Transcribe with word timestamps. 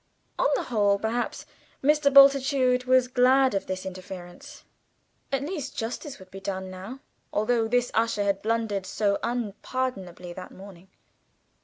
On 0.39 0.47
the 0.55 0.63
whole, 0.63 0.97
perhaps, 0.97 1.45
Mr. 1.83 2.11
Bultitude 2.11 2.85
was 2.85 3.07
glad 3.07 3.53
of 3.53 3.67
this 3.67 3.85
interference. 3.85 4.63
At 5.31 5.43
least 5.43 5.77
justice 5.77 6.17
would 6.17 6.31
be 6.31 6.39
done 6.39 6.71
now, 6.71 7.01
although 7.31 7.67
this 7.67 7.91
usher 7.93 8.23
had 8.23 8.41
blundered 8.41 8.87
so 8.87 9.19
unpardonably 9.21 10.33
that 10.33 10.49
morning. 10.51 10.87